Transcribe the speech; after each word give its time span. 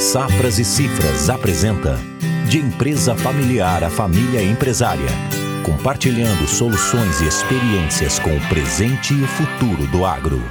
Safras 0.00 0.58
e 0.58 0.64
Cifras 0.64 1.30
apresenta 1.30 1.98
De 2.50 2.58
Empresa 2.58 3.14
Familiar 3.14 3.82
a 3.82 3.88
Família 3.88 4.42
Empresária. 4.42 5.08
Compartilhando 5.64 6.46
soluções 6.46 7.22
e 7.22 7.26
experiências 7.26 8.18
com 8.18 8.36
o 8.36 8.40
presente 8.46 9.14
e 9.14 9.22
o 9.22 9.26
futuro 9.26 9.86
do 9.86 10.04
agro. 10.04 10.42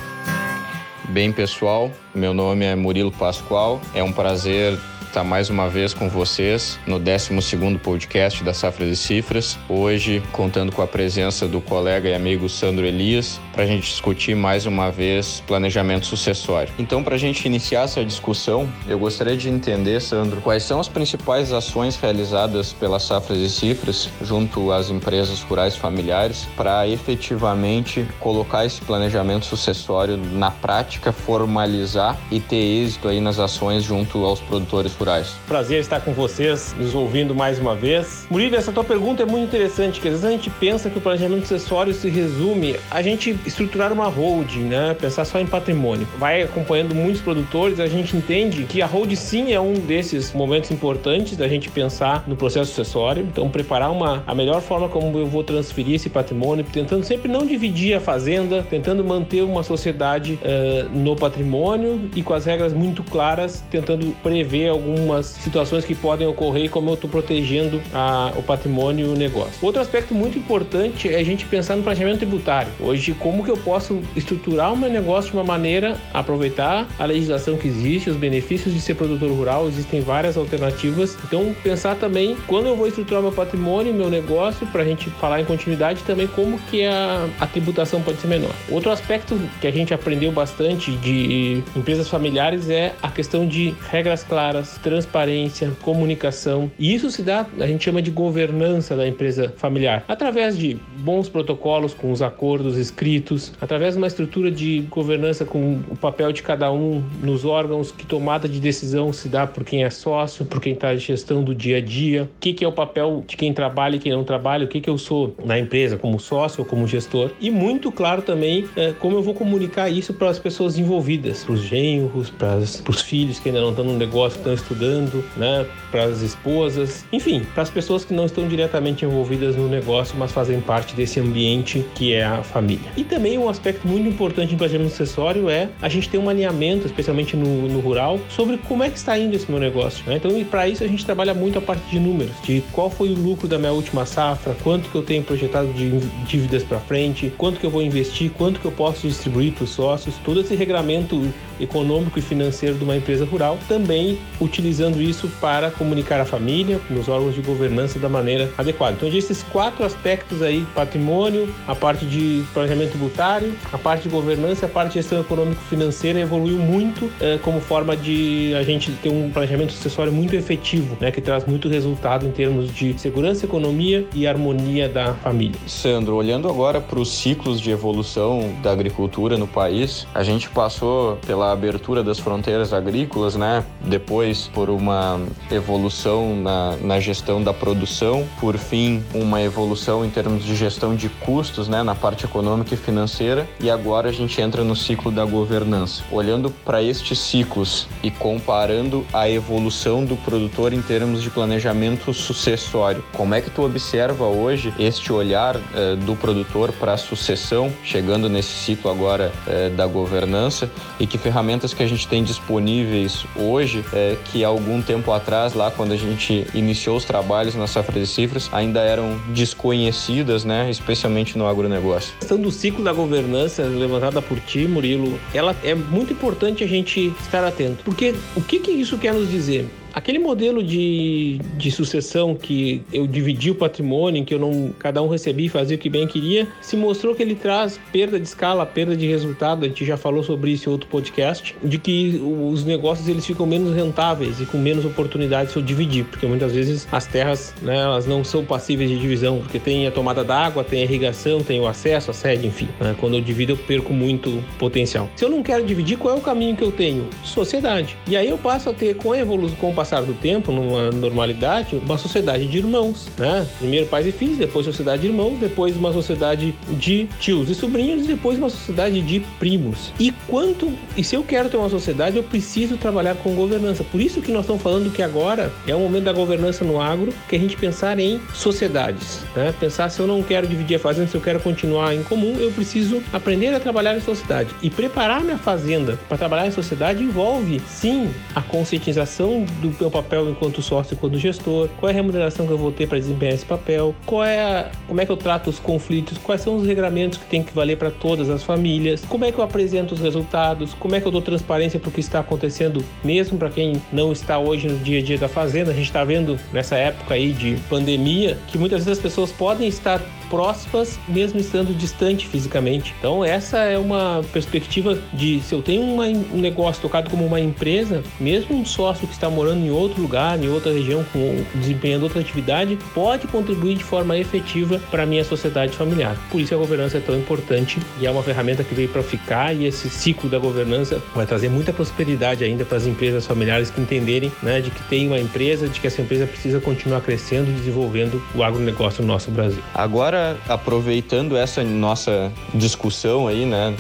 Bem, 1.10 1.31
pessoal, 1.31 1.92
meu 2.13 2.34
nome 2.34 2.66
é 2.66 2.76
Murilo 2.76 3.12
Pascoal. 3.12 3.79
É 3.94 4.04
um 4.04 4.12
prazer 4.12 4.79
estar 5.16 5.23
mais 5.23 5.50
uma 5.50 5.70
vez 5.70 5.93
com 5.93 6.09
vocês 6.09 6.80
no 6.88 7.00
12º 7.00 7.80
podcast 7.80 8.43
da 8.43 8.52
Safras 8.52 8.89
e 8.89 8.96
Cifras. 8.96 9.59
Hoje, 9.70 10.23
contando 10.32 10.71
com 10.71 10.82
a 10.82 10.88
presença 10.88 11.48
do 11.48 11.62
colega 11.62 12.09
e 12.09 12.16
amigo 12.16 12.50
Sandro 12.50 12.84
Elias, 12.84 13.39
para 13.56 13.64
a 13.64 13.68
gente 13.68 13.90
discutir 13.90 14.36
mais 14.36 14.66
uma 14.66 14.92
vez 14.92 15.42
planejamento 15.48 16.05
sucessório. 16.05 16.72
Então, 16.78 17.02
para 17.02 17.16
a 17.16 17.18
gente 17.18 17.46
iniciar 17.46 17.84
essa 17.84 18.04
discussão, 18.04 18.70
eu 18.86 19.00
gostaria 19.00 19.38
de 19.38 19.48
entender, 19.48 20.02
Sandro, 20.02 20.42
quais 20.42 20.64
são 20.64 20.78
as 20.78 20.90
principais 20.90 21.54
ações 21.54 21.96
realizadas 21.96 22.73
pela 22.73 22.99
Safras 22.99 23.40
e 23.40 23.49
Cifras 23.49 24.10
junto 24.22 24.73
às 24.73 24.90
empresas 24.90 25.41
rurais 25.41 25.76
familiares 25.76 26.46
para 26.58 26.86
efetivamente 26.86 28.05
colocar 28.20 28.66
esse 28.66 28.82
planejamento 28.82 29.46
sucessório 29.46 30.18
na 30.18 30.52
prática, 30.52 31.13
formalizar 31.13 32.18
e 32.30 32.41
ter 32.41 32.58
êxito 32.58 33.08
aí 33.08 33.22
nas 33.22 33.40
ações 33.40 33.84
junto 33.84 34.26
aos 34.26 34.41
produtores 34.41 34.94
rurais. 34.94 35.35
Prazer 35.48 35.80
estar 35.80 36.02
com 36.02 36.12
vocês, 36.12 36.76
nos 36.77 36.94
ouvindo 36.94 37.34
mais 37.34 37.58
uma 37.58 37.74
vez. 37.74 38.27
Murilo, 38.30 38.58
essa 38.58 38.74
tua 38.74 38.84
pergunta 38.84 39.24
é 39.24 39.26
muito 39.26 39.46
interessante, 39.46 40.02
que 40.02 40.10
às 40.10 40.16
vezes 40.16 40.26
a 40.26 40.32
gente 40.32 40.49
pensa 40.49 40.90
que 40.90 40.98
o 40.98 41.02
planejamento 41.02 41.44
acessório 41.46 41.94
se 41.94 42.10
resume 42.10 42.76
a 42.91 43.02
gente 43.02 43.38
estruturar 43.45 43.94
uma 43.94 44.08
holding, 44.08 44.63
né? 44.63 44.95
Pensar 44.99 45.26
só 45.26 45.40
em 45.40 45.45
patrimônio. 45.45 46.08
Vai 46.17 46.41
acompanhando 46.41 46.95
muitos 46.95 47.22
produtores, 47.22 47.80
a 47.80 47.88
gente 47.88 48.16
entende 48.16 48.63
que 48.63 48.81
a 48.81 48.85
holding 48.85 49.16
sim 49.16 49.54
é 49.54 49.59
um 49.59 49.73
desses 49.73 50.34
momentos 50.34 50.71
importantes 50.71 51.38
da 51.38 51.48
gente 51.48 51.70
pensar 51.70 52.23
no 52.27 52.35
processo 52.35 52.71
sucessório. 52.71 53.23
Então, 53.23 53.49
preparar 53.49 53.91
uma, 53.91 54.23
a 54.26 54.34
melhor 54.34 54.62
forma 54.62 54.90
como 54.90 55.18
eu 55.18 55.27
vou 55.27 55.43
transferir 55.43 55.96
esse 55.96 56.10
patrimônio, 56.10 56.66
tentando 56.71 57.04
sempre 57.04 57.32
não 57.32 57.46
dividir 57.46 57.96
a 57.96 57.99
fazenda, 57.99 58.66
tentando 58.70 59.04
manter 59.04 59.43
uma 59.43 59.63
sociedade 59.63 60.40
uh, 60.41 60.98
no 60.98 61.16
patrimônio 61.16 62.10
e 62.16 62.21
com 62.21 62.34
as 62.34 62.46
regras 62.46 62.73
muito 62.73 63.04
claras, 63.04 63.63
tentando 63.70 64.16
prever 64.23 64.69
algum 64.69 64.96
algumas 64.96 65.28
situações 65.28 65.85
que 65.85 65.94
podem 65.94 66.25
ocorrer 66.28 66.66
e 66.66 66.69
como 66.69 66.90
eu 66.90 66.94
estou 66.96 67.09
protegendo 67.09 67.81
a, 67.94 68.31
o 68.35 68.44
patrimônio 68.44 69.07
e 69.07 69.09
o 69.09 69.16
negócio. 69.16 69.53
Outro 69.62 69.81
aspecto 69.81 70.13
muito 70.13 70.38
importante 70.38 71.13
é 71.13 71.19
a 71.19 71.23
gente 71.23 71.46
pensar 71.46 71.75
no 71.75 71.84
planejamento 71.84 72.19
tributário. 72.19 72.72
Hoje, 72.79 73.13
como 73.13 73.34
que 73.44 73.52
eu 73.52 73.58
posso 73.58 74.02
estruturar 74.16 74.74
o 74.74 74.78
meu 74.78 74.90
negócio 74.90 75.31
de 75.31 75.38
uma 75.38 75.44
maneira 75.44 75.97
aproveitar 76.14 76.88
a 76.97 77.06
legislação 77.06 77.58
que 77.58 77.68
existe, 77.68 78.09
os 78.09 78.18
benefícios 78.18 78.74
de 78.74 78.80
ser 78.80 78.96
produtor 78.96 79.30
rural, 79.30 79.68
existem 79.68 80.02
várias 80.02 80.38
alternativas. 80.38 81.18
Então, 81.25 81.56
pensar 81.63 81.96
também 81.96 82.36
quando 82.47 82.68
eu 82.68 82.75
vou 82.75 82.88
estruturar 82.88 83.22
meu 83.22 83.31
patrimônio, 83.31 83.94
meu 83.94 84.09
negócio, 84.09 84.66
para 84.68 84.84
a 84.84 84.86
gente 84.86 85.09
falar 85.12 85.41
em 85.41 85.46
continuidade 85.46 86.03
também 86.03 86.28
como 86.28 86.59
que 86.59 86.86
a, 86.86 87.28
a 87.40 87.47
tributação 87.47 88.02
pode 88.02 88.19
ser 88.19 88.28
menor. 88.28 88.52
Outro 88.69 88.91
aspecto 88.91 89.40
que 89.59 89.68
a 89.68 89.72
gente 89.72 89.94
aprendeu 89.94 90.31
bastante 90.31 90.91
de 90.97 91.63
empresas 91.75 92.09
familiares 92.09 92.69
é 92.69 92.94
a 93.02 93.09
questão 93.09 93.47
de 93.47 93.74
regras 93.90 94.24
claras, 94.24 94.78
transparência, 94.81 95.72
comunicação. 95.81 96.72
E 96.78 96.94
isso 96.94 97.09
se 97.12 97.22
dá, 97.22 97.46
a 97.59 97.68
gente 97.68 97.84
chama 97.84 98.02
de 98.02 98.12
governança 98.12 98.96
da 98.96 99.08
empresa 99.08 99.53
familiar, 99.58 100.03
através 100.08 100.58
de 100.58 100.78
bons 101.00 101.30
protocolos 101.30 101.94
com 101.94 102.12
os 102.12 102.22
acordos 102.22 102.78
escritos, 102.78 103.25
através 103.59 103.94
de 103.94 103.97
uma 103.97 104.07
estrutura 104.07 104.51
de 104.51 104.81
governança 104.90 105.45
com 105.45 105.79
o 105.90 105.95
papel 105.95 106.31
de 106.31 106.44
cada 106.44 106.72
um 106.72 107.03
nos 107.22 107.45
órgãos, 107.45 107.91
que 107.91 108.06
tomada 108.06 108.47
de 108.47 108.59
decisão 108.59 109.12
se 109.13 109.28
dá 109.28 109.47
por 109.47 109.63
quem 109.63 109.84
é 109.84 109.90
sócio, 109.90 110.45
por 110.45 110.62
quem 110.62 110.73
está 110.73 110.94
em 110.94 110.97
gestão 110.97 111.44
do 111.44 111.53
dia 111.53 111.78
a 111.78 111.81
dia, 111.81 112.23
o 112.23 112.40
que, 112.40 112.53
que 112.53 112.66
é 112.66 112.67
o 112.67 112.72
papel 112.72 113.23
de 113.28 113.35
quem 113.35 113.53
trabalha 113.53 113.95
e 113.95 114.00
quem 114.00 114.12
não 114.12 114.23
trabalha, 114.23 114.66
o 114.66 114.67
que, 114.67 114.81
que 114.81 114.90
eu 114.90 114.97
sou 114.97 115.35
na 115.44 115.57
empresa 115.57 115.97
como 115.97 116.19
sócio 116.19 116.62
ou 116.62 116.66
como 116.66 116.88
gestor. 116.88 117.31
E 117.39 117.50
muito 117.50 117.91
claro 117.91 118.22
também 118.22 118.66
é, 118.75 118.91
como 118.94 119.17
eu 119.17 119.23
vou 119.23 119.33
comunicar 119.33 119.89
isso 119.89 120.13
para 120.13 120.29
as 120.29 120.39
pessoas 120.39 120.77
envolvidas, 120.77 121.44
para 121.44 121.53
os 121.53 121.61
genros, 121.61 122.29
para 122.29 122.57
os 122.57 123.01
filhos 123.01 123.39
que 123.39 123.50
ainda 123.50 123.61
não 123.61 123.69
estão 123.69 123.85
no 123.85 123.97
negócio, 123.97 124.38
estão 124.38 124.53
estudando, 124.53 125.23
né, 125.38 125.66
para 125.91 126.03
as 126.03 126.21
esposas, 126.21 127.05
enfim, 127.11 127.41
para 127.53 127.63
as 127.63 127.69
pessoas 127.69 128.03
que 128.03 128.13
não 128.13 128.25
estão 128.25 128.47
diretamente 128.47 129.05
envolvidas 129.05 129.55
no 129.55 129.67
negócio, 129.67 130.16
mas 130.17 130.31
fazem 130.31 130.59
parte 130.59 130.95
desse 130.95 131.19
ambiente 131.19 131.85
que 131.95 132.13
é 132.13 132.23
a 132.23 132.44
família. 132.44 132.91
E 132.97 133.03
também 133.15 133.37
um 133.37 133.47
aspecto 133.47 133.87
muito 133.87 134.09
importante 134.09 134.53
em 134.53 134.57
planejamento 134.57 134.91
acessório 134.91 135.49
é 135.49 135.69
a 135.81 135.87
gente 135.87 136.09
ter 136.09 136.17
um 136.17 136.27
alinhamento, 136.27 136.85
especialmente 136.85 137.37
no, 137.37 137.65
no 137.69 137.79
rural, 137.79 138.19
sobre 138.27 138.57
como 138.57 138.83
é 138.83 138.89
que 138.89 138.97
está 138.97 139.17
indo 139.17 139.33
esse 139.33 139.49
meu 139.49 139.57
negócio. 139.57 140.03
Né? 140.05 140.17
Então, 140.17 140.31
para 140.43 140.67
isso 140.67 140.83
a 140.83 140.87
gente 140.87 141.05
trabalha 141.05 141.33
muito 141.33 141.57
a 141.57 141.61
parte 141.61 141.89
de 141.89 141.97
números, 141.97 142.33
de 142.43 142.61
qual 142.73 142.89
foi 142.89 143.07
o 143.09 143.13
lucro 143.13 143.47
da 143.47 143.57
minha 143.57 143.71
última 143.71 144.05
safra, 144.05 144.53
quanto 144.61 144.89
que 144.89 144.95
eu 144.95 145.01
tenho 145.01 145.23
projetado 145.23 145.71
de 145.71 145.91
dívidas 146.27 146.61
para 146.63 146.77
frente, 146.81 147.31
quanto 147.37 147.57
que 147.57 147.65
eu 147.65 147.69
vou 147.69 147.81
investir, 147.81 148.29
quanto 148.31 148.59
que 148.59 148.65
eu 148.65 148.71
posso 148.71 149.07
distribuir 149.07 149.53
para 149.53 149.63
os 149.63 149.69
sócios, 149.69 150.15
todo 150.25 150.41
esse 150.41 150.53
regramento 150.53 151.31
econômico 151.59 152.19
e 152.19 152.21
financeiro 152.21 152.75
de 152.75 152.83
uma 152.83 152.95
empresa 152.95 153.25
rural, 153.25 153.57
também 153.67 154.17
utilizando 154.39 155.01
isso 155.01 155.27
para 155.39 155.71
comunicar 155.71 156.19
a 156.19 156.25
família, 156.25 156.79
nos 156.89 157.07
órgãos 157.07 157.35
de 157.35 157.41
governança 157.41 157.99
da 157.99 158.09
maneira 158.09 158.49
adequada. 158.57 158.95
Então, 158.97 159.09
esses 159.09 159.43
quatro 159.43 159.85
aspectos 159.85 160.41
aí: 160.41 160.65
patrimônio, 160.73 161.53
a 161.67 161.75
parte 161.75 162.05
de 162.05 162.44
planejamento 162.53 162.91
tributário, 162.91 163.53
a 163.71 163.77
parte 163.77 164.03
de 164.03 164.09
governança, 164.09 164.65
a 164.65 164.69
parte 164.69 164.94
de 164.94 164.99
gestão 164.99 165.19
econômico-financeira 165.19 166.19
evoluiu 166.19 166.57
muito 166.57 167.11
é, 167.19 167.38
como 167.38 167.59
forma 167.59 167.95
de 167.95 168.53
a 168.55 168.63
gente 168.63 168.91
ter 168.91 169.09
um 169.09 169.29
planejamento 169.31 169.73
sucessório 169.73 170.11
muito 170.11 170.35
efetivo, 170.35 170.97
né, 170.99 171.11
que 171.11 171.21
traz 171.21 171.45
muito 171.45 171.67
resultado 171.67 172.25
em 172.25 172.31
termos 172.31 172.73
de 172.73 172.99
segurança, 172.99 173.45
economia 173.45 174.07
e 174.13 174.27
harmonia 174.27 174.88
da 174.88 175.13
família. 175.15 175.59
Sandro, 175.67 176.15
olhando 176.15 176.49
agora 176.49 176.79
para 176.81 176.99
os 176.99 177.09
ciclos 177.09 177.59
de 177.59 177.71
evolução 177.71 178.53
da 178.61 178.71
agricultura 178.71 179.38
no 179.38 179.47
país, 179.47 180.07
a 180.13 180.23
gente 180.23 180.49
passou 180.49 181.17
pela 181.25 181.44
abertura 181.51 182.03
das 182.03 182.19
fronteiras 182.19 182.73
agrícolas, 182.73 183.35
né? 183.35 183.63
Depois 183.81 184.50
por 184.53 184.69
uma 184.69 185.19
evolução 185.51 186.35
na, 186.35 186.75
na 186.78 187.00
gestão 187.00 187.41
da 187.44 187.53
produção, 187.53 188.28
por 188.39 188.57
fim, 188.57 189.03
uma 189.13 189.41
evolução 189.41 190.06
em 190.06 190.09
termos 190.09 190.44
de 190.44 190.56
gestão 190.56 190.95
de 190.95 191.09
custos, 191.09 191.67
né? 191.67 191.83
Na 191.83 191.95
parte 191.95 192.25
econômica 192.25 192.73
e 192.73 192.78
financeira, 192.78 193.47
e 193.59 193.69
agora 193.69 194.09
a 194.09 194.11
gente 194.11 194.39
entra 194.41 194.63
no 194.63 194.75
ciclo 194.75 195.11
da 195.11 195.25
governança. 195.25 196.03
Olhando 196.11 196.50
para 196.50 196.81
estes 196.81 197.19
ciclos 197.19 197.88
e 198.03 198.12
comparando 198.12 199.06
a 199.13 199.29
evolução 199.29 200.03
do 200.06 200.16
produtor 200.17 200.73
em 200.73 200.81
termos 200.81 201.22
de 201.22 201.29
planejamento 201.29 202.13
sucessório, 202.13 203.03
como 203.13 203.35
é 203.35 203.41
que 203.41 203.50
tu 203.50 203.63
observa 203.63 204.25
hoje 204.25 204.73
este 204.79 205.12
olhar 205.12 205.56
eh, 205.56 205.95
do 205.95 206.16
produtor 206.16 206.72
para 206.73 206.94
a 206.94 206.97
sucessão, 206.97 207.72
chegando 207.83 208.29
nesse 208.29 208.53
ciclo 208.53 208.89
agora 208.89 209.31
eh, 209.47 209.69
da 209.69 209.85
governança, 209.85 210.69
e 211.00 211.07
que 211.07 211.17
ferramentas 211.17 211.34
que 211.73 211.84
a 211.84 211.88
gente 211.88 212.07
tem 212.07 212.23
disponíveis 212.23 213.25
hoje 213.35 213.84
eh, 213.94 214.18
que 214.25 214.44
algum 214.44 214.81
tempo 214.81 215.12
atrás, 215.12 215.53
lá 215.53 215.69
quando 215.72 215.91
a 215.91 215.97
gente 215.97 216.47
iniciou 216.53 216.97
os 216.97 217.06
trabalhos 217.06 217.56
na 217.56 217.68
Safra 217.68 218.00
de 218.00 218.07
Cifras, 218.07 218.50
ainda 218.51 218.81
eram 218.81 219.19
desconhecidas, 219.29 220.45
né, 220.45 220.69
especialmente 220.69 221.38
no 221.38 221.47
agronegócio. 221.47 222.13
A 222.16 222.19
questão 222.19 222.40
do 222.40 222.51
ciclo 222.51 222.84
da 222.84 222.94
governança 222.94 223.63
levantada 223.63 224.22
por 224.22 224.40
ti, 224.40 224.68
Murilo, 224.68 225.19
ela 225.34 225.56
é 225.63 225.75
muito 225.75 226.13
importante 226.13 226.63
a 226.63 226.68
gente 226.68 227.13
estar 227.22 227.44
atento, 227.44 227.84
porque 227.84 228.16
o 228.35 228.41
que, 228.41 228.59
que 228.59 228.72
isso 228.72 228.97
quer 228.97 229.13
nos 229.13 229.29
dizer? 229.29 229.69
Aquele 229.95 230.19
modelo 230.19 230.61
de, 230.61 231.39
de 231.57 231.72
sucessão 231.72 232.35
que 232.35 232.81
eu 232.91 233.07
dividi 233.07 233.50
o 233.50 233.56
patrimônio, 233.56 234.19
em 234.19 234.25
que 234.25 234.33
eu 234.33 234.39
não 234.39 234.72
cada 234.78 235.01
um 235.01 235.07
recebia 235.07 235.45
e 235.45 235.50
fazia 235.50 235.78
o 235.78 235.79
que 235.79 235.89
bem 235.89 236.06
queria, 236.06 236.45
se 236.61 236.75
mostrou 236.75 237.16
que 237.16 237.23
ele 237.23 237.33
traz 237.33 237.79
perda 237.94 238.19
de 238.19 238.28
escala, 238.28 238.66
perda 238.66 238.94
de 238.94 239.07
resultado. 239.07 239.63
A 239.63 239.69
gente 239.69 239.85
já 239.85 239.95
falou 239.95 240.22
sobre 240.22 240.51
isso 240.51 240.67
em 240.67 240.72
outro 240.73 240.89
podcast, 240.89 241.56
de 241.63 241.78
que 241.78 242.22
os 242.51 242.66
negócios 242.66 243.07
eles 243.07 243.25
ficam 243.25 243.45
menos 243.45 243.73
rentáveis 243.73 244.41
e 244.41 244.45
com 244.45 244.57
menos 244.57 244.83
oportunidades 244.83 245.53
se 245.53 245.59
eu 245.59 245.63
dividir, 245.63 246.03
porque 246.03 246.25
muitas 246.25 246.51
vezes 246.51 246.86
as 246.92 247.07
terras 247.07 247.53
né, 247.62 247.77
elas 247.77 248.06
não 248.06 248.21
são 248.21 248.44
passíveis 248.44 248.89
de 248.89 249.00
divisão, 249.00 249.39
porque 249.39 249.59
tem 249.59 249.88
a 249.88 249.92
tomada 249.92 250.25
d'água, 250.25 250.62
tem 250.62 250.81
a 250.81 250.83
irrigação, 250.83 251.42
tem 251.42 251.62
o 251.62 251.68
acesso, 251.68 252.12
a 252.12 252.13
sede, 252.13 252.45
enfim. 252.45 252.68
Né? 252.81 252.94
Quando 253.00 253.15
eu 253.15 253.21
divido 253.21 253.53
eu 253.53 253.57
perco 253.57 253.94
muito 253.94 254.44
potencial. 254.59 255.09
Se 255.15 255.24
eu 255.24 255.30
não 255.30 255.42
quero 255.42 255.65
dividir, 255.65 255.97
qual 255.97 256.15
é 256.15 256.18
o 256.18 256.21
caminho 256.21 256.53
que 256.53 256.63
eu 256.63 256.71
tenho? 256.71 257.07
Sociedade. 257.24 257.95
E 258.06 258.18
aí 258.18 258.30
eu 258.30 258.38
passo 258.38 258.69
a 258.69 258.74
ter 258.74 258.95
com 258.95 259.13
a 259.13 259.18
evolução, 259.18 259.56
com 259.56 259.69
o 259.69 259.74
passar 259.85 260.01
do 260.01 260.15
tempo, 260.15 260.51
numa 260.51 260.89
normalidade, 260.89 261.75
uma 261.75 261.97
sociedade 261.97 262.47
de 262.47 262.57
irmãos, 262.57 263.07
né? 263.17 263.47
Primeiro 263.59 263.85
pais 263.85 264.07
e 264.07 264.11
filhos, 264.11 264.37
depois 264.37 264.65
sociedade 264.65 265.03
de 265.03 265.09
irmãos, 265.09 265.37
depois 265.39 265.77
uma 265.77 265.93
sociedade 265.93 266.55
de 266.71 267.07
tios 267.19 267.49
e 267.49 267.55
sobrinhos 267.55 268.07
depois 268.07 268.37
uma 268.37 268.49
sociedade 268.49 268.99
de 269.01 269.19
primos. 269.39 269.93
E 269.99 270.11
quanto 270.27 270.73
e 270.97 271.03
se 271.03 271.15
eu 271.15 271.23
quero 271.23 271.49
ter 271.49 271.57
uma 271.57 271.69
sociedade, 271.69 272.17
eu 272.17 272.23
preciso 272.23 272.77
trabalhar 272.77 273.15
com 273.15 273.35
governança. 273.35 273.83
Por 273.83 274.01
isso 274.01 274.21
que 274.21 274.31
nós 274.31 274.41
estamos 274.41 274.61
falando 274.61 274.91
que 274.91 275.03
agora 275.03 275.51
é 275.67 275.75
o 275.75 275.79
momento 275.79 276.05
da 276.05 276.13
governança 276.13 276.65
no 276.65 276.81
agro, 276.81 277.13
que 277.29 277.35
a 277.35 277.39
gente 277.39 277.55
pensar 277.55 277.99
em 277.99 278.19
sociedades, 278.33 279.21
né? 279.35 279.53
Pensar 279.59 279.89
se 279.89 279.99
eu 279.99 280.07
não 280.07 280.23
quero 280.23 280.47
dividir 280.47 280.77
a 280.77 280.79
fazenda, 280.79 281.07
se 281.07 281.15
eu 281.15 281.21
quero 281.21 281.39
continuar 281.39 281.93
em 281.93 282.01
comum, 282.03 282.37
eu 282.39 282.51
preciso 282.51 283.03
aprender 283.13 283.53
a 283.53 283.59
trabalhar 283.59 283.95
em 283.95 284.01
sociedade 284.01 284.49
e 284.63 284.69
preparar 284.69 285.21
minha 285.21 285.37
fazenda 285.37 285.99
para 286.07 286.17
trabalhar 286.17 286.47
em 286.47 286.51
sociedade 286.51 287.03
envolve 287.03 287.61
sim 287.67 288.09
a 288.33 288.41
conscientização 288.41 289.45
do 289.61 289.75
meu 289.80 289.92
papel 289.92 290.30
enquanto 290.30 290.62
sócio, 290.62 290.94
enquanto 290.94 291.18
gestor, 291.18 291.69
qual 291.80 291.89
é 291.89 291.94
a 291.94 291.95
remuneração 291.95 292.45
que 292.45 292.54
eu 292.54 292.57
vou 292.57 292.72
ter 292.72 292.88
para 292.88 292.98
desempenhar 292.98 293.33
esse 293.33 293.45
papel, 293.45 293.95
qual 294.06 294.24
é 294.24 294.42
a, 294.42 294.72
como 294.88 295.01
é 295.01 295.06
que 295.06 295.12
eu 295.12 295.18
trato 295.18 295.50
os 295.50 295.60
conflitos, 295.60 296.18
quais 296.18 296.42
são 296.42 296.56
os 296.56 296.66
regramentos 296.66 297.18
que 297.18 297.25
tem 297.25 297.44
que 297.44 297.54
valer 297.54 297.77
para 297.77 297.92
todas 297.92 298.30
as 298.30 298.44
famílias, 298.44 299.04
como 299.07 299.25
é 299.25 299.31
que 299.31 299.39
eu 299.39 299.44
apresento 299.44 299.94
os 299.94 300.00
resultados, 300.00 300.74
como 300.74 300.95
é 300.95 301.01
que 301.01 301.07
eu 301.07 301.12
dou 301.12 301.22
transparência 301.22 301.80
para 301.80 301.89
o 301.89 301.92
que 301.92 302.00
está 302.00 302.19
acontecendo, 302.19 302.83
mesmo 303.04 303.38
para 303.38 303.50
quem 303.50 303.81
não 303.92 304.12
está 304.12 304.39
hoje 304.39 304.68
no 304.68 304.77
dia 304.80 305.00
a 305.00 305.04
dia 305.04 305.18
da 305.18 305.27
fazenda. 305.27 305.72
A 305.72 305.74
gente 305.74 305.86
está 305.86 306.04
vendo 306.04 306.39
nessa 306.51 306.75
época 306.75 307.13
aí 307.13 307.31
de 307.31 307.56
pandemia 307.69 308.38
que 308.48 308.57
muitas 308.57 308.86
vezes 308.86 309.00
as 309.00 309.04
pessoas 309.04 309.31
podem 309.31 309.68
estar 309.68 310.01
próximas, 310.30 311.00
mesmo 311.07 311.39
estando 311.39 311.74
distante 311.74 312.27
fisicamente. 312.27 312.94
Então, 313.00 313.24
essa 313.24 313.60
é 313.60 313.77
uma 313.77 314.24
perspectiva 314.31 314.98
de 315.13 315.39
se 315.42 315.54
eu 315.54 315.62
tenho 315.62 315.81
uma, 315.81 316.06
um 316.06 316.39
negócio 316.39 316.81
tocado 316.81 317.10
como 317.10 317.25
uma 317.25 317.39
empresa, 317.39 318.04
mesmo 318.19 318.56
um 318.56 318.66
sócio 318.66 319.07
que 319.07 319.13
está 319.13 319.30
morando 319.30 319.66
em 319.66 319.72
outro 319.72 320.01
lugar, 320.01 320.42
em 320.42 320.50
outra 320.50 320.72
região, 320.72 321.06
com, 321.12 321.44
desempenhando 321.56 322.04
outra 322.04 322.19
atividade, 322.19 322.77
pode 322.94 323.27
contribuir 323.27 323.75
de 323.75 323.83
forma 323.83 324.18
efetiva 324.18 324.80
para 324.92 325.04
a 325.04 325.06
minha 325.06 325.24
sociedade 325.24 325.75
familiar. 325.75 326.18
Por 326.31 326.42
isso 326.42 326.54
a 326.54 326.57
governança 326.57 326.98
é 326.98 327.01
tão 327.01 327.18
importante 327.18 327.80
e 328.00 328.06
é 328.06 328.12
uma 328.12 328.24
ferramenta 328.24 328.63
que 328.63 328.74
veio 328.74 328.89
para 328.89 329.04
ficar 329.04 329.56
e 329.56 329.66
esse 329.66 329.89
ciclo 329.89 330.30
da 330.30 330.39
governança 330.39 331.01
vai 331.13 331.25
trazer 331.25 331.50
muita 331.50 331.71
prosperidade 331.71 332.44
ainda 332.44 332.66
para 332.66 332.78
as 332.78 332.86
empresas 332.86 333.25
familiares 333.25 333.69
que 333.69 333.81
entenderem 333.81 334.31
né, 334.42 334.62
de 334.62 334.71
que 334.71 334.83
tem 334.83 335.07
uma 335.07 335.19
empresa, 335.19 335.68
de 335.68 335.80
que 335.80 335.88
essa 335.88 336.01
empresa 336.01 336.25
precisa 336.25 336.60
continuar 336.60 337.01
crescendo 337.01 337.50
e 337.50 337.54
desenvolvendo 337.54 338.21
o 338.33 338.44
agronegócio 338.44 339.01
no 339.01 339.07
nosso 339.07 339.31
Brasil. 339.31 339.62
Agora 339.74 340.14
aproveitando 340.47 341.35
essa 341.35 341.63
nossa 341.63 342.31
discussão 342.53 343.27
aí, 343.27 343.45
né, 343.45 343.75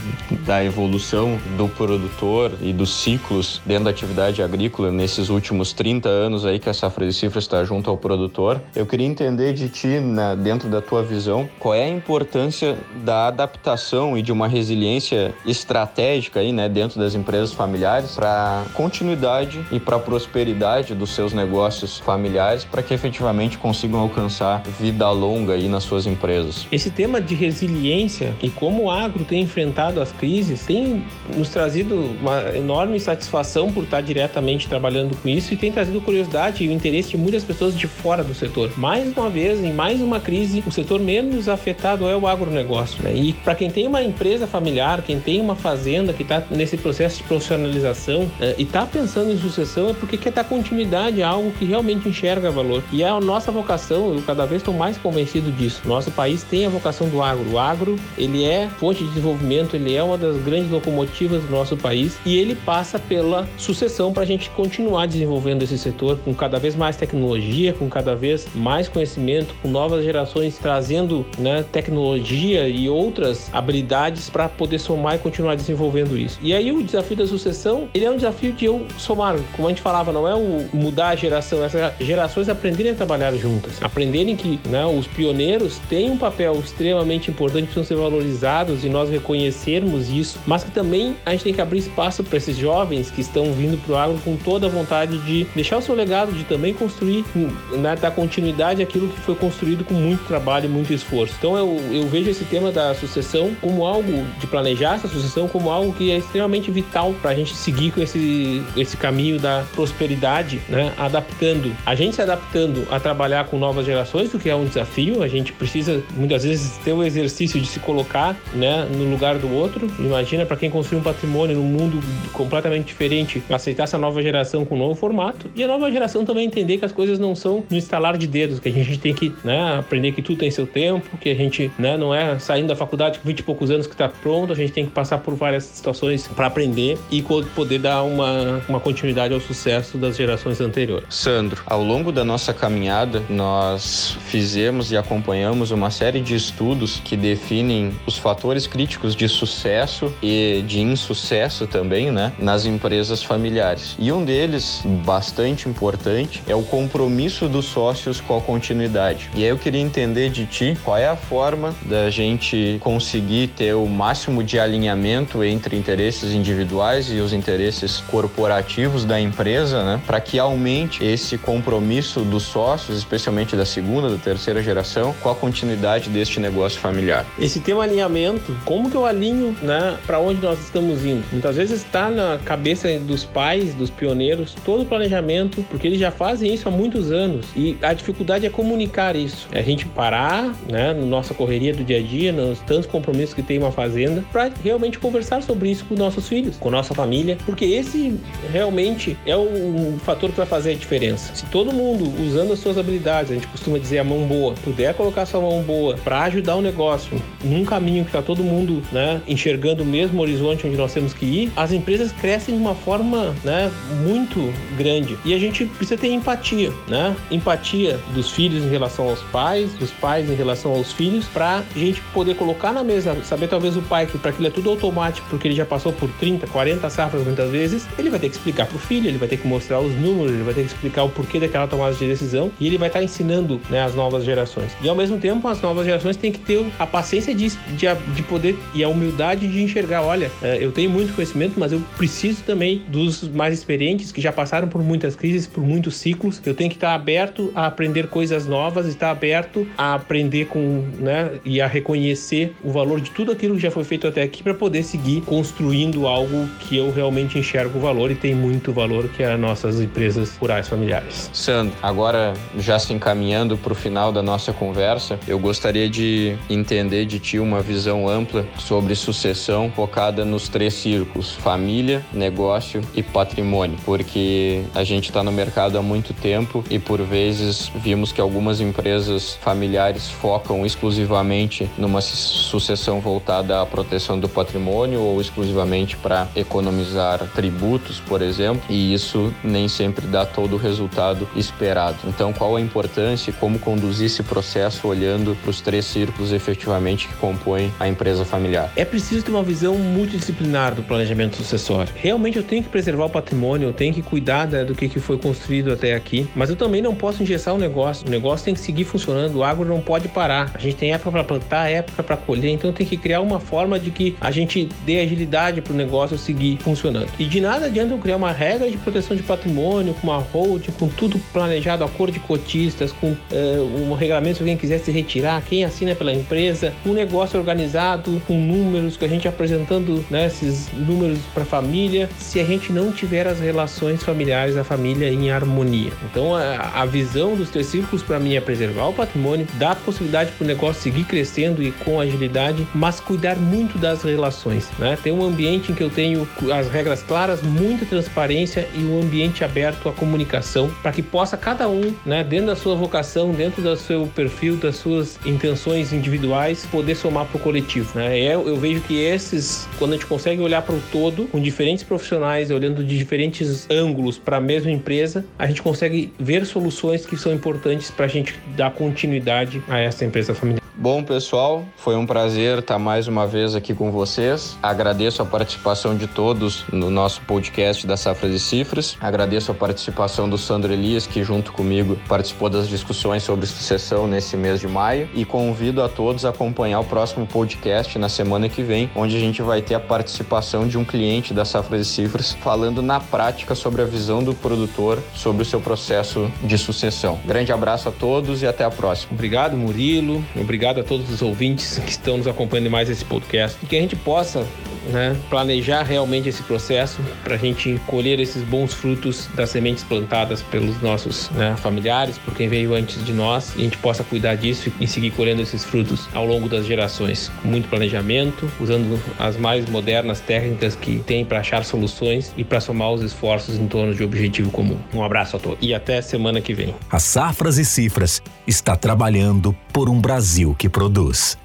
da 0.45 0.63
evolução 0.63 1.39
do 1.57 1.67
produtor 1.67 2.51
e 2.61 2.73
dos 2.73 2.93
ciclos 3.01 3.61
dentro 3.65 3.85
da 3.85 3.89
atividade 3.89 4.41
agrícola 4.41 4.91
nesses 4.91 5.29
últimos 5.29 5.73
30 5.73 6.09
anos 6.09 6.45
aí 6.45 6.59
que 6.59 6.69
a 6.69 6.73
Safra 6.73 7.05
de 7.05 7.13
Cifras 7.13 7.45
está 7.45 7.63
junto 7.63 7.89
ao 7.89 7.97
produtor, 7.97 8.61
eu 8.75 8.85
queria 8.85 9.07
entender 9.07 9.53
de 9.53 9.69
ti, 9.69 9.99
né, 9.99 10.35
dentro 10.35 10.69
da 10.69 10.81
tua 10.81 11.01
visão, 11.01 11.49
qual 11.59 11.73
é 11.73 11.85
a 11.85 11.89
importância 11.89 12.77
da 13.03 13.27
adaptação 13.27 14.17
e 14.17 14.21
de 14.21 14.31
uma 14.31 14.47
resiliência 14.47 15.33
estratégica 15.45 16.39
aí, 16.41 16.51
né, 16.51 16.67
dentro 16.67 16.99
das 16.99 17.15
empresas 17.15 17.53
familiares 17.53 18.15
para 18.15 18.63
continuidade 18.73 19.65
e 19.71 19.79
para 19.79 19.97
prosperidade 19.99 20.93
dos 20.93 21.11
seus 21.11 21.33
negócios 21.33 21.97
familiares 21.99 22.65
para 22.65 22.83
que 22.83 22.93
efetivamente 22.93 23.57
consigam 23.57 23.99
alcançar 23.99 24.61
vida 24.79 25.09
longa 25.11 25.53
aí 25.53 25.67
nas 25.67 25.83
suas 25.83 26.05
empresas 26.05 26.24
Esse 26.71 26.89
tema 26.89 27.21
de 27.21 27.35
resiliência 27.35 28.33
e 28.41 28.49
como 28.49 28.83
o 28.83 28.91
agro 28.91 29.23
tem 29.23 29.41
enfrentado 29.41 30.01
as 30.01 30.11
crises 30.11 30.65
tem 30.65 31.03
nos 31.35 31.49
trazido 31.49 31.95
uma 32.19 32.55
enorme 32.55 32.99
satisfação 32.99 33.71
por 33.71 33.83
estar 33.83 34.01
diretamente 34.01 34.67
trabalhando 34.67 35.15
com 35.15 35.29
isso 35.29 35.53
e 35.53 35.57
tem 35.57 35.71
trazido 35.71 36.01
curiosidade 36.01 36.63
e 36.63 36.67
o 36.67 36.71
interesse 36.71 37.09
de 37.09 37.17
muitas 37.17 37.43
pessoas 37.43 37.77
de 37.77 37.87
fora 37.87 38.23
do 38.23 38.33
setor. 38.33 38.71
Mais 38.77 39.15
uma 39.15 39.29
vez, 39.29 39.63
em 39.63 39.73
mais 39.73 40.01
uma 40.01 40.19
crise, 40.19 40.63
o 40.65 40.71
setor 40.71 40.99
menos 40.99 41.47
afetado 41.47 42.07
é 42.07 42.15
o 42.15 42.27
agronegócio. 42.27 43.03
Né? 43.03 43.13
E 43.15 43.33
para 43.33 43.55
quem 43.55 43.69
tem 43.69 43.87
uma 43.87 44.03
empresa 44.03 44.47
familiar, 44.47 45.01
quem 45.01 45.19
tem 45.19 45.41
uma 45.41 45.55
fazenda 45.55 46.13
que 46.13 46.23
está 46.23 46.43
nesse 46.49 46.77
processo 46.77 47.17
de 47.17 47.23
profissionalização 47.23 48.29
é, 48.39 48.55
e 48.57 48.63
está 48.63 48.85
pensando 48.85 49.31
em 49.31 49.37
sucessão, 49.37 49.89
é 49.89 49.93
porque 49.93 50.17
quer 50.17 50.31
dar 50.31 50.43
continuidade 50.43 51.21
a 51.21 51.29
algo 51.29 51.51
que 51.51 51.65
realmente 51.65 52.07
enxerga 52.07 52.51
valor. 52.51 52.83
E 52.91 53.03
é 53.03 53.09
a 53.09 53.19
nossa 53.19 53.51
vocação, 53.51 54.13
eu 54.13 54.21
cada 54.21 54.45
vez 54.45 54.61
estou 54.61 54.73
mais 54.73 54.97
convencido 54.97 55.51
disso. 55.51 55.81
Nosso 55.85 56.11
país 56.15 56.43
tem 56.43 56.65
a 56.65 56.69
vocação 56.69 57.07
do 57.09 57.21
agro. 57.21 57.51
O 57.51 57.59
agro, 57.59 57.99
ele 58.17 58.43
é 58.43 58.69
fonte 58.79 59.03
de 59.03 59.09
desenvolvimento, 59.09 59.75
ele 59.75 59.95
é 59.95 60.01
uma 60.01 60.17
das 60.17 60.37
grandes 60.37 60.71
locomotivas 60.71 61.43
do 61.43 61.51
nosso 61.51 61.75
país 61.77 62.17
e 62.25 62.37
ele 62.37 62.55
passa 62.55 62.97
pela 62.97 63.47
sucessão 63.57 64.13
para 64.13 64.23
a 64.23 64.25
gente 64.25 64.49
continuar 64.51 65.05
desenvolvendo 65.05 65.63
esse 65.63 65.77
setor 65.77 66.17
com 66.23 66.33
cada 66.33 66.57
vez 66.57 66.75
mais 66.75 66.95
tecnologia, 66.95 67.73
com 67.73 67.89
cada 67.89 68.15
vez 68.15 68.47
mais 68.55 68.87
conhecimento, 68.87 69.53
com 69.61 69.69
novas 69.69 70.03
gerações 70.03 70.57
trazendo 70.57 71.25
né, 71.37 71.63
tecnologia 71.71 72.67
e 72.67 72.89
outras 72.89 73.49
habilidades 73.53 74.29
para 74.29 74.47
poder 74.47 74.79
somar 74.79 75.15
e 75.15 75.17
continuar 75.19 75.55
desenvolvendo 75.55 76.17
isso. 76.17 76.39
E 76.41 76.53
aí 76.53 76.71
o 76.71 76.81
desafio 76.81 77.17
da 77.17 77.27
sucessão, 77.27 77.87
ele 77.93 78.05
é 78.05 78.11
um 78.11 78.15
desafio 78.15 78.53
de 78.53 78.65
eu 78.65 78.85
somar, 78.97 79.37
como 79.55 79.67
a 79.67 79.71
gente 79.71 79.81
falava, 79.81 80.11
não 80.11 80.27
é 80.27 80.35
o 80.35 80.65
mudar 80.73 81.09
a 81.09 81.15
geração, 81.15 81.63
essas 81.63 81.93
gerações 81.99 82.49
aprenderem 82.49 82.91
a 82.93 82.95
trabalhar 82.95 83.33
juntas, 83.35 83.81
aprenderem 83.81 84.35
que 84.35 84.59
né, 84.69 84.85
os 84.85 85.07
pioneiros 85.07 85.79
têm 85.89 86.04
um 86.09 86.17
papel 86.17 86.59
extremamente 86.59 87.29
importante, 87.31 87.65
precisam 87.65 87.83
ser 87.83 87.95
valorizados 87.95 88.83
e 88.83 88.89
nós 88.89 89.09
reconhecermos 89.09 90.09
isso, 90.09 90.39
mas 90.45 90.63
que 90.63 90.71
também 90.71 91.15
a 91.25 91.31
gente 91.31 91.43
tem 91.43 91.53
que 91.53 91.61
abrir 91.61 91.79
espaço 91.79 92.23
para 92.23 92.37
esses 92.37 92.57
jovens 92.57 93.11
que 93.11 93.21
estão 93.21 93.51
vindo 93.53 93.77
para 93.77 93.93
o 93.93 93.97
agro 93.97 94.19
com 94.23 94.35
toda 94.35 94.67
a 94.67 94.69
vontade 94.69 95.17
de 95.19 95.45
deixar 95.55 95.77
o 95.77 95.81
seu 95.81 95.95
legado, 95.95 96.31
de 96.31 96.43
também 96.43 96.73
construir, 96.73 97.25
né, 97.71 97.95
dar 97.95 98.11
continuidade 98.11 98.81
àquilo 98.81 99.07
que 99.07 99.19
foi 99.21 99.35
construído 99.35 99.83
com 99.83 99.93
muito 99.93 100.25
trabalho 100.25 100.65
e 100.65 100.69
muito 100.69 100.93
esforço. 100.93 101.35
Então 101.37 101.57
eu, 101.57 101.79
eu 101.91 102.07
vejo 102.07 102.29
esse 102.29 102.45
tema 102.45 102.71
da 102.71 102.93
sucessão 102.95 103.55
como 103.61 103.85
algo 103.85 104.25
de 104.39 104.47
planejar 104.47 104.95
essa 104.95 105.07
sucessão 105.07 105.47
como 105.47 105.69
algo 105.69 105.93
que 105.93 106.11
é 106.11 106.17
extremamente 106.17 106.71
vital 106.71 107.13
para 107.21 107.31
a 107.31 107.35
gente 107.35 107.55
seguir 107.55 107.91
com 107.91 108.01
esse, 108.01 108.63
esse 108.75 108.97
caminho 108.97 109.39
da 109.39 109.63
prosperidade, 109.73 110.61
né, 110.69 110.93
adaptando, 110.97 111.75
a 111.85 111.95
gente 111.95 112.15
se 112.15 112.21
adaptando 112.21 112.87
a 112.89 112.99
trabalhar 112.99 113.45
com 113.45 113.57
novas 113.57 113.85
gerações, 113.85 114.33
o 114.33 114.39
que 114.39 114.49
é 114.49 114.55
um 114.55 114.65
desafio, 114.65 115.23
a 115.23 115.27
gente 115.27 115.53
precisa 115.53 115.94
muitas 116.15 116.43
vezes 116.43 116.77
ter 116.83 116.93
o 116.93 117.03
exercício 117.03 117.59
de 117.59 117.67
se 117.67 117.79
colocar 117.79 118.35
né, 118.53 118.87
no 118.91 119.09
lugar 119.09 119.37
do 119.37 119.51
outro. 119.51 119.89
Imagina 119.99 120.45
para 120.45 120.57
quem 120.57 120.69
construiu 120.69 120.99
um 120.99 121.03
patrimônio 121.03 121.55
num 121.55 121.63
mundo 121.63 121.99
completamente 122.33 122.85
diferente, 122.85 123.43
aceitar 123.49 123.83
essa 123.83 123.97
nova 123.97 124.21
geração 124.21 124.65
com 124.65 124.75
um 124.75 124.79
novo 124.79 124.95
formato 124.95 125.49
e 125.55 125.63
a 125.63 125.67
nova 125.67 125.91
geração 125.91 126.25
também 126.25 126.45
entender 126.45 126.77
que 126.77 126.85
as 126.85 126.91
coisas 126.91 127.19
não 127.19 127.35
são 127.35 127.63
no 127.69 127.77
instalar 127.77 128.17
de 128.17 128.27
dedos, 128.27 128.59
que 128.59 128.69
a 128.69 128.71
gente 128.71 128.97
tem 128.97 129.13
que 129.13 129.33
né, 129.43 129.77
aprender 129.77 130.11
que 130.11 130.21
tudo 130.21 130.39
tem 130.39 130.51
seu 130.51 130.67
tempo, 130.67 131.17
que 131.17 131.29
a 131.29 131.35
gente 131.35 131.71
né, 131.77 131.97
não 131.97 132.13
é 132.13 132.37
saindo 132.39 132.67
da 132.67 132.75
faculdade 132.75 133.19
com 133.19 133.27
20 133.27 133.39
e 133.39 133.43
poucos 133.43 133.71
anos 133.71 133.87
que 133.87 133.93
está 133.93 134.09
pronto, 134.09 134.51
a 134.51 134.55
gente 134.55 134.71
tem 134.71 134.85
que 134.85 134.91
passar 134.91 135.19
por 135.19 135.35
várias 135.35 135.63
situações 135.63 136.27
para 136.27 136.47
aprender 136.47 136.97
e 137.11 137.21
poder 137.21 137.79
dar 137.79 138.03
uma, 138.03 138.61
uma 138.67 138.79
continuidade 138.79 139.33
ao 139.33 139.39
sucesso 139.39 139.97
das 139.97 140.17
gerações 140.17 140.59
anteriores. 140.61 141.07
Sandro, 141.09 141.61
ao 141.65 141.83
longo 141.83 142.11
da 142.11 142.23
nossa 142.23 142.53
caminhada, 142.53 143.21
nós 143.29 144.17
fizemos 144.27 144.91
e 144.91 144.97
acompanhamos 144.97 145.71
uma 145.71 145.84
série 145.91 146.21
de 146.21 146.35
estudos 146.35 147.01
que 147.03 147.15
definem 147.15 147.91
os 148.05 148.17
fatores 148.17 148.65
críticos 148.65 149.15
de 149.15 149.27
sucesso 149.27 150.11
e 150.21 150.63
de 150.67 150.81
insucesso 150.81 151.67
também, 151.67 152.11
né, 152.11 152.33
nas 152.39 152.65
empresas 152.65 153.21
familiares. 153.23 153.95
E 153.99 154.11
um 154.11 154.23
deles, 154.23 154.81
bastante 155.05 155.69
importante, 155.69 156.41
é 156.47 156.55
o 156.55 156.63
compromisso 156.63 157.47
dos 157.47 157.65
sócios 157.65 158.19
com 158.19 158.37
a 158.37 158.41
continuidade. 158.41 159.29
E 159.35 159.43
aí 159.43 159.49
eu 159.49 159.57
queria 159.57 159.81
entender 159.81 160.29
de 160.29 160.45
ti 160.45 160.77
qual 160.83 160.97
é 160.97 161.07
a 161.07 161.15
forma 161.15 161.73
da 161.83 162.09
gente 162.09 162.77
conseguir 162.81 163.47
ter 163.49 163.73
o 163.73 163.85
máximo 163.85 164.43
de 164.43 164.59
alinhamento 164.59 165.43
entre 165.43 165.75
interesses 165.75 166.33
individuais 166.33 167.11
e 167.11 167.19
os 167.19 167.33
interesses 167.33 167.99
corporativos 168.07 169.05
da 169.05 169.19
empresa, 169.19 169.83
né, 169.83 170.01
para 170.05 170.19
que 170.19 170.39
aumente 170.39 171.03
esse 171.03 171.37
compromisso 171.37 172.21
dos 172.21 172.43
sócios, 172.43 172.97
especialmente 172.97 173.55
da 173.55 173.65
segunda, 173.65 174.09
da 174.09 174.17
terceira 174.17 174.61
geração, 174.63 175.13
com 175.21 175.29
a 175.29 175.35
continuidade 175.35 175.74
deste 175.75 176.39
negócio 176.39 176.79
familiar. 176.79 177.25
Esse 177.39 177.59
tema 177.59 177.83
alinhamento, 177.83 178.55
como 178.65 178.89
que 178.89 178.95
eu 178.95 179.05
alinho, 179.05 179.55
né, 179.61 179.97
para 180.05 180.19
onde 180.19 180.41
nós 180.41 180.59
estamos 180.59 181.05
indo? 181.05 181.23
Muitas 181.31 181.55
vezes 181.55 181.83
está 181.83 182.09
na 182.09 182.39
cabeça 182.43 182.87
dos 182.99 183.23
pais, 183.23 183.73
dos 183.73 183.89
pioneiros, 183.89 184.55
todo 184.65 184.83
o 184.83 184.85
planejamento, 184.85 185.65
porque 185.69 185.87
eles 185.87 185.99
já 185.99 186.11
fazem 186.11 186.53
isso 186.53 186.67
há 186.67 186.71
muitos 186.71 187.11
anos 187.11 187.45
e 187.55 187.77
a 187.81 187.93
dificuldade 187.93 188.45
é 188.45 188.49
comunicar 188.49 189.15
isso. 189.15 189.47
É 189.51 189.59
a 189.59 189.63
gente 189.63 189.85
parar, 189.85 190.55
né, 190.69 190.93
na 190.93 191.05
nossa 191.05 191.33
correria 191.33 191.73
do 191.73 191.83
dia 191.83 191.99
a 191.99 192.01
dia, 192.01 192.31
nos 192.31 192.59
tantos 192.59 192.85
compromissos 192.85 193.33
que 193.33 193.41
tem 193.41 193.57
uma 193.57 193.71
fazenda, 193.71 194.23
para 194.31 194.51
realmente 194.63 194.99
conversar 194.99 195.41
sobre 195.41 195.69
isso 195.69 195.85
com 195.85 195.95
nossos 195.95 196.27
filhos, 196.27 196.57
com 196.57 196.69
nossa 196.69 196.93
família, 196.93 197.37
porque 197.45 197.65
esse 197.65 198.19
realmente 198.51 199.17
é 199.25 199.35
o 199.35 199.97
fator 200.03 200.29
que 200.31 200.37
vai 200.37 200.45
fazer 200.45 200.71
a 200.71 200.75
diferença. 200.75 201.33
Se 201.35 201.45
todo 201.47 201.71
mundo 201.71 202.11
usando 202.21 202.53
as 202.53 202.59
suas 202.59 202.77
habilidades, 202.77 203.31
a 203.31 203.33
gente 203.35 203.47
costuma 203.47 203.77
dizer 203.77 203.99
a 203.99 204.03
mão 204.03 204.25
boa, 204.25 204.53
puder 204.63 204.93
colocar 204.93 205.25
sua 205.25 205.41
mão 205.41 205.61
boa 205.65 205.95
para 205.97 206.21
ajudar 206.23 206.55
o 206.55 206.61
negócio 206.61 207.21
num 207.43 207.65
caminho 207.65 208.03
que 208.03 208.09
está 208.09 208.21
todo 208.21 208.43
mundo 208.43 208.81
né, 208.91 209.21
enxergando 209.27 209.83
o 209.83 209.85
mesmo 209.85 210.21
horizonte 210.21 210.65
onde 210.67 210.77
nós 210.77 210.93
temos 210.93 211.13
que 211.13 211.25
ir, 211.25 211.51
as 211.55 211.71
empresas 211.71 212.11
crescem 212.11 212.55
de 212.55 212.61
uma 212.61 212.75
forma 212.75 213.35
né, 213.43 213.71
muito 214.03 214.53
grande. 214.77 215.17
E 215.25 215.33
a 215.33 215.39
gente 215.39 215.65
precisa 215.65 215.99
ter 215.99 216.09
empatia, 216.09 216.71
né? 216.87 217.15
Empatia 217.31 217.99
dos 218.13 218.31
filhos 218.31 218.63
em 218.63 218.69
relação 218.69 219.09
aos 219.09 219.21
pais, 219.23 219.73
dos 219.73 219.91
pais 219.91 220.29
em 220.29 220.35
relação 220.35 220.71
aos 220.71 220.91
filhos, 220.91 221.25
para 221.25 221.63
a 221.75 221.79
gente 221.79 222.01
poder 222.13 222.35
colocar 222.35 222.71
na 222.71 222.83
mesa, 222.83 223.15
saber 223.23 223.47
talvez 223.47 223.75
o 223.75 223.81
pai 223.81 224.05
que 224.05 224.17
para 224.17 224.31
aquilo 224.31 224.47
é 224.47 224.51
tudo 224.51 224.69
automático, 224.69 225.27
porque 225.29 225.47
ele 225.47 225.55
já 225.55 225.65
passou 225.65 225.91
por 225.91 226.09
30, 226.19 226.47
40 226.47 226.89
safras 226.89 227.23
muitas 227.23 227.49
vezes, 227.51 227.87
ele 227.97 228.09
vai 228.09 228.19
ter 228.19 228.29
que 228.29 228.35
explicar 228.35 228.65
para 228.67 228.75
o 228.75 228.79
filho, 228.79 229.07
ele 229.07 229.17
vai 229.17 229.27
ter 229.27 229.37
que 229.37 229.47
mostrar 229.47 229.79
os 229.79 229.93
números, 229.95 230.33
ele 230.33 230.43
vai 230.43 230.53
ter 230.53 230.61
que 230.61 230.67
explicar 230.67 231.03
o 231.03 231.09
porquê 231.09 231.39
daquela 231.39 231.67
tomada 231.67 231.95
de 231.95 232.07
decisão 232.07 232.51
e 232.59 232.67
ele 232.67 232.77
vai 232.77 232.89
estar 232.89 232.99
tá 232.99 233.05
ensinando 233.05 233.59
né, 233.69 233.83
as 233.83 233.95
novas 233.95 234.23
gerações. 234.23 234.71
E 234.81 234.89
ao 234.89 234.95
mesmo 234.95 235.17
tempo, 235.17 235.47
as 235.55 235.61
novas 235.61 235.85
gerações 235.85 236.17
têm 236.17 236.31
que 236.31 236.39
ter 236.39 236.65
a 236.77 236.85
paciência 236.85 237.33
de, 237.33 237.49
de, 237.49 237.87
de 238.13 238.23
poder 238.23 238.55
e 238.73 238.83
a 238.83 238.89
humildade 238.89 239.47
de 239.47 239.61
enxergar: 239.61 240.03
olha, 240.03 240.31
é, 240.41 240.63
eu 240.63 240.71
tenho 240.71 240.89
muito 240.89 241.13
conhecimento, 241.13 241.59
mas 241.59 241.71
eu 241.71 241.81
preciso 241.97 242.43
também 242.43 242.83
dos 242.87 243.27
mais 243.29 243.53
experientes 243.53 244.11
que 244.11 244.21
já 244.21 244.31
passaram 244.31 244.67
por 244.67 244.83
muitas 244.83 245.15
crises, 245.15 245.47
por 245.47 245.63
muitos 245.63 245.95
ciclos. 245.95 246.41
Eu 246.45 246.53
tenho 246.53 246.69
que 246.69 246.75
estar 246.75 246.93
aberto 246.93 247.51
a 247.55 247.65
aprender 247.65 248.07
coisas 248.07 248.45
novas, 248.45 248.87
estar 248.87 249.11
aberto 249.11 249.67
a 249.77 249.95
aprender 249.95 250.45
com, 250.45 250.83
né, 250.99 251.31
e 251.43 251.61
a 251.61 251.67
reconhecer 251.67 252.53
o 252.63 252.71
valor 252.71 253.01
de 253.01 253.11
tudo 253.11 253.31
aquilo 253.31 253.55
que 253.55 253.61
já 253.61 253.71
foi 253.71 253.83
feito 253.83 254.07
até 254.07 254.21
aqui 254.21 254.43
para 254.43 254.53
poder 254.53 254.83
seguir 254.83 255.21
construindo 255.21 256.07
algo 256.07 256.47
que 256.59 256.77
eu 256.77 256.91
realmente 256.91 257.39
enxergo 257.39 257.77
o 257.77 257.81
valor 257.81 258.11
e 258.11 258.15
tem 258.15 258.35
muito 258.35 258.71
valor, 258.71 259.07
que 259.09 259.23
é 259.23 259.33
as 259.33 259.39
nossas 259.39 259.79
empresas 259.79 260.35
rurais 260.37 260.67
familiares. 260.67 261.29
Sandro, 261.33 261.75
agora 261.81 262.33
já 262.57 262.77
se 262.79 262.93
encaminhando 262.93 263.57
para 263.57 263.73
o 263.73 263.75
final 263.75 264.11
da 264.11 264.21
nossa 264.21 264.51
conversa, 264.53 265.19
eu 265.27 265.34
gostaria 265.39 265.89
de 265.89 266.35
entender 266.49 267.05
de 267.05 267.19
ti 267.19 267.39
uma 267.39 267.61
visão 267.61 268.07
ampla 268.07 268.45
sobre 268.57 268.95
sucessão 268.95 269.71
focada 269.71 270.23
nos 270.23 270.47
três 270.47 270.73
círculos: 270.73 271.31
família, 271.33 272.05
negócio 272.13 272.81
e 272.93 273.01
patrimônio, 273.01 273.77
porque 273.85 274.63
a 274.73 274.83
gente 274.83 275.09
está 275.09 275.23
no 275.23 275.31
mercado 275.31 275.77
há 275.77 275.81
muito 275.81 276.13
tempo 276.13 276.63
e 276.69 276.79
por 276.79 277.01
vezes 277.01 277.71
vimos 277.75 278.11
que 278.11 278.21
algumas 278.21 278.61
empresas 278.61 279.35
familiares 279.41 280.09
focam 280.09 280.65
exclusivamente 280.65 281.69
numa 281.77 282.01
sucessão 282.01 282.99
voltada 282.99 283.61
à 283.61 283.65
proteção 283.65 284.19
do 284.19 284.29
patrimônio 284.29 285.01
ou 285.01 285.19
exclusivamente 285.19 285.97
para 285.97 286.27
economizar 286.35 287.19
tributos, 287.33 287.99
por 287.99 288.21
exemplo, 288.21 288.63
e 288.69 288.93
isso 288.93 289.33
nem 289.43 289.67
sempre 289.67 290.05
dá 290.07 290.25
todo 290.25 290.55
o 290.55 290.59
resultado 290.59 291.27
esperado. 291.35 291.97
Então, 292.05 292.33
qual 292.33 292.55
a 292.55 292.61
importância 292.61 293.29
e 293.29 293.33
como 293.33 293.59
conduzir 293.59 294.07
esse 294.07 294.23
processo 294.23 294.87
olhando 294.87 295.24
para 295.33 295.49
os 295.49 295.61
três 295.61 295.85
círculos 295.85 296.31
efetivamente 296.31 297.07
que 297.07 297.15
compõem 297.15 297.73
a 297.79 297.87
empresa 297.87 298.25
familiar? 298.25 298.71
É 298.75 298.85
preciso 298.85 299.23
ter 299.23 299.31
uma 299.31 299.41
visão 299.41 299.75
multidisciplinar 299.77 300.75
do 300.75 300.83
planejamento 300.83 301.37
sucessório. 301.37 301.91
Realmente 301.95 302.37
eu 302.37 302.43
tenho 302.43 302.61
que 302.61 302.69
preservar 302.69 303.05
o 303.05 303.09
patrimônio, 303.09 303.69
eu 303.69 303.73
tenho 303.73 303.93
que 303.93 304.01
cuidar 304.01 304.47
né, 304.47 304.63
do 304.63 304.75
que, 304.75 304.89
que 304.89 304.99
foi 304.99 305.17
construído 305.17 305.71
até 305.71 305.95
aqui, 305.95 306.27
mas 306.35 306.49
eu 306.49 306.55
também 306.55 306.81
não 306.81 306.93
posso 306.93 307.23
engessar 307.23 307.55
o 307.55 307.57
negócio. 307.57 308.05
O 308.05 308.09
negócio 308.09 308.45
tem 308.45 308.53
que 308.53 308.59
seguir 308.59 308.83
funcionando, 308.83 309.37
o 309.37 309.43
agro 309.43 309.65
não 309.65 309.79
pode 309.79 310.07
parar. 310.09 310.51
A 310.53 310.59
gente 310.59 310.75
tem 310.75 310.93
época 310.93 311.11
para 311.11 311.23
plantar, 311.23 311.69
época 311.69 312.03
para 312.03 312.17
colher, 312.17 312.51
então 312.51 312.71
tem 312.73 312.85
que 312.85 312.97
criar 312.97 313.21
uma 313.21 313.39
forma 313.39 313.79
de 313.79 313.91
que 313.91 314.15
a 314.19 314.31
gente 314.31 314.69
dê 314.85 314.99
agilidade 314.99 315.61
para 315.61 315.73
o 315.73 315.75
negócio 315.75 316.17
seguir 316.17 316.57
funcionando. 316.57 317.07
E 317.17 317.25
de 317.25 317.39
nada 317.39 317.67
adianta 317.67 317.93
eu 317.93 317.97
criar 317.97 318.17
uma 318.17 318.31
regra 318.31 318.69
de 318.69 318.77
proteção 318.77 319.15
de 319.15 319.23
patrimônio, 319.23 319.93
com 319.93 320.07
uma 320.07 320.17
holding, 320.17 320.71
com 320.71 320.87
tudo 320.87 321.19
planejado, 321.31 321.83
acordo 321.83 322.13
de 322.13 322.19
cotistas, 322.19 322.91
com 322.91 323.11
uh, 323.11 323.89
um 323.89 323.93
regulamento 323.93 324.35
se 324.35 324.41
alguém 324.41 324.57
quiser 324.57 324.79
se 324.79 324.91
retirar, 324.91 325.14
quem 325.47 325.63
assina 325.63 325.95
pela 325.95 326.13
empresa, 326.13 326.73
um 326.85 326.93
negócio 326.93 327.39
organizado, 327.39 328.21
com 328.27 328.37
números, 328.37 328.97
que 328.97 329.05
a 329.05 329.07
gente 329.07 329.27
apresentando 329.27 330.03
né, 330.09 330.25
esses 330.27 330.69
números 330.73 331.19
para 331.33 331.43
a 331.43 331.45
família, 331.45 332.09
se 332.17 332.39
a 332.39 332.43
gente 332.43 332.71
não 332.71 332.91
tiver 332.91 333.25
as 333.27 333.39
relações 333.39 334.03
familiares 334.03 334.55
da 334.55 334.63
família 334.63 335.09
em 335.09 335.31
harmonia. 335.31 335.91
Então 336.11 336.35
a, 336.35 336.81
a 336.81 336.85
visão 336.85 337.35
dos 337.35 337.49
três 337.49 337.67
círculos 337.67 338.03
para 338.03 338.19
mim 338.19 338.35
é 338.35 338.41
preservar 338.41 338.87
o 338.87 338.93
patrimônio, 338.93 339.47
dar 339.53 339.75
possibilidade 339.75 340.31
para 340.31 340.43
o 340.43 340.47
negócio 340.47 340.81
seguir 340.81 341.05
crescendo 341.05 341.63
e 341.63 341.71
com 341.71 341.99
agilidade, 341.99 342.67
mas 342.73 342.99
cuidar 342.99 343.37
muito 343.37 343.77
das 343.77 344.03
relações. 344.03 344.69
Né? 344.77 344.97
Ter 345.01 345.11
um 345.11 345.23
ambiente 345.23 345.71
em 345.71 345.75
que 345.75 345.83
eu 345.83 345.89
tenho 345.89 346.27
as 346.53 346.69
regras 346.69 347.01
claras, 347.01 347.41
muita 347.41 347.85
transparência 347.85 348.67
e 348.73 348.79
um 348.79 349.01
ambiente 349.01 349.43
aberto 349.43 349.87
à 349.87 349.93
comunicação 349.93 350.69
para 350.81 350.91
que 350.91 351.01
possa 351.01 351.37
cada 351.37 351.67
um, 351.69 351.93
né, 352.05 352.23
dentro 352.23 352.47
da 352.47 352.55
sua 352.55 352.75
vocação, 352.75 353.31
dentro 353.31 353.61
do 353.61 353.75
seu 353.75 354.07
perfil, 354.07 354.57
das 354.57 354.75
suas 354.75 355.04
intenções 355.25 355.93
individuais, 355.93 356.65
poder 356.65 356.95
somar 356.95 357.25
para 357.25 357.37
o 357.37 357.39
coletivo. 357.39 357.97
Né? 357.97 358.19
Eu, 358.19 358.47
eu 358.47 358.57
vejo 358.57 358.81
que 358.81 358.99
esses, 358.99 359.67
quando 359.77 359.91
a 359.91 359.95
gente 359.95 360.05
consegue 360.05 360.41
olhar 360.41 360.61
para 360.61 360.75
o 360.75 360.81
todo, 360.91 361.27
com 361.27 361.39
diferentes 361.39 361.83
profissionais, 361.83 362.51
olhando 362.51 362.83
de 362.83 362.97
diferentes 362.97 363.67
ângulos 363.69 364.17
para 364.17 364.37
a 364.37 364.41
mesma 364.41 364.71
empresa, 364.71 365.25
a 365.37 365.47
gente 365.47 365.61
consegue 365.61 366.11
ver 366.19 366.45
soluções 366.45 367.05
que 367.05 367.17
são 367.17 367.33
importantes 367.33 367.91
para 367.91 368.05
a 368.05 368.09
gente 368.09 368.33
dar 368.55 368.71
continuidade 368.71 369.61
a 369.67 369.79
essa 369.79 370.05
empresa 370.05 370.33
familiar. 370.33 370.64
Bom, 370.77 371.01
pessoal, 371.01 371.63
foi 371.77 371.95
um 371.95 372.05
prazer 372.05 372.59
estar 372.59 372.77
mais 372.77 373.07
uma 373.07 373.25
vez 373.25 373.55
aqui 373.55 373.73
com 373.73 373.91
vocês. 373.91 374.57
Agradeço 374.61 375.21
a 375.21 375.25
participação 375.25 375.95
de 375.95 376.05
todos 376.05 376.65
no 376.69 376.89
nosso 376.89 377.21
podcast 377.21 377.87
da 377.87 377.95
Safra 377.95 378.29
de 378.29 378.37
Cifras. 378.37 378.97
Agradeço 378.99 379.53
a 379.53 379.55
participação 379.55 380.27
do 380.27 380.37
Sandro 380.37 380.73
Elias, 380.73 381.07
que 381.07 381.23
junto 381.23 381.53
comigo 381.53 381.97
participou 382.09 382.49
das 382.49 382.67
discussões 382.67 383.23
sobre 383.23 383.45
sucessão 383.45 384.05
nesse 384.05 384.35
mês 384.35 384.59
de 384.59 384.67
maio. 384.67 385.07
E 385.13 385.23
convido 385.23 385.81
a 385.81 385.87
todos 385.87 386.25
a 386.25 386.29
acompanhar 386.29 386.81
o 386.81 386.83
próximo 386.83 387.25
podcast 387.25 387.97
na 387.97 388.09
semana 388.09 388.49
que 388.49 388.61
vem, 388.61 388.91
onde 388.97 389.15
a 389.15 389.19
gente 389.19 389.41
vai 389.41 389.61
ter 389.61 389.75
a 389.75 389.79
participação 389.79 390.67
de 390.67 390.77
um 390.77 390.83
cliente 390.83 391.33
da 391.33 391.45
Safra 391.45 391.77
de 391.77 391.85
Cifras 391.85 392.33
falando 392.33 392.81
na 392.81 392.99
prática 392.99 393.55
sobre 393.55 393.81
a 393.81 393.85
visão 393.85 394.21
do 394.21 394.33
produtor 394.33 395.01
sobre 395.15 395.41
o 395.41 395.45
seu 395.45 395.61
processo 395.61 396.29
de 396.43 396.57
sucessão. 396.57 397.17
Grande 397.25 397.53
abraço 397.53 397.87
a 397.87 397.93
todos 397.93 398.41
e 398.41 398.47
até 398.47 398.65
a 398.65 398.69
próxima. 398.69 399.13
Obrigado, 399.13 399.55
Murilo. 399.55 400.21
Obrigado 400.35 400.64
obrigado 400.65 400.79
a 400.79 400.83
todos 400.83 401.11
os 401.11 401.21
ouvintes 401.21 401.77
que 401.77 401.91
estão 401.91 402.17
nos 402.17 402.27
acompanhando 402.27 402.71
mais 402.71 402.89
esse 402.89 403.05
podcast. 403.05 403.55
E 403.61 403.67
que 403.67 403.77
a 403.77 403.81
gente 403.81 403.95
possa 403.95 404.43
né, 404.89 405.15
planejar 405.29 405.83
realmente 405.83 406.29
esse 406.29 406.43
processo 406.43 406.99
para 407.23 407.35
a 407.35 407.37
gente 407.37 407.79
colher 407.87 408.19
esses 408.19 408.43
bons 408.43 408.73
frutos 408.73 409.27
das 409.35 409.49
sementes 409.49 409.83
plantadas 409.83 410.41
pelos 410.41 410.81
nossos 410.81 411.29
né, 411.31 411.55
familiares, 411.57 412.17
por 412.17 412.33
quem 412.33 412.47
veio 412.47 412.73
antes 412.73 413.03
de 413.03 413.13
nós, 413.13 413.53
e 413.55 413.61
a 413.61 413.63
gente 413.63 413.77
possa 413.77 414.03
cuidar 414.03 414.35
disso 414.35 414.71
e 414.79 414.87
seguir 414.87 415.11
colhendo 415.11 415.41
esses 415.41 415.63
frutos 415.63 416.07
ao 416.13 416.25
longo 416.25 416.47
das 416.47 416.65
gerações, 416.65 417.31
com 417.41 417.47
muito 417.47 417.67
planejamento, 417.69 418.49
usando 418.59 419.01
as 419.19 419.37
mais 419.37 419.67
modernas 419.69 420.19
técnicas 420.19 420.75
que 420.75 420.99
tem 420.99 421.25
para 421.25 421.39
achar 421.39 421.63
soluções 421.63 422.33
e 422.37 422.43
para 422.43 422.59
somar 422.59 422.91
os 422.91 423.01
esforços 423.01 423.55
em 423.55 423.67
torno 423.67 423.93
de 423.93 424.03
um 424.03 424.05
objetivo 424.05 424.51
comum. 424.51 424.77
Um 424.93 425.03
abraço 425.03 425.35
a 425.35 425.39
todos 425.39 425.57
e 425.61 425.73
até 425.73 426.01
semana 426.01 426.41
que 426.41 426.53
vem. 426.53 426.75
A 426.89 426.99
Safras 426.99 427.57
e 427.57 427.65
Cifras 427.65 428.21
está 428.47 428.75
trabalhando 428.75 429.55
por 429.71 429.89
um 429.89 429.99
Brasil 429.99 430.55
que 430.57 430.69
produz. 430.69 431.37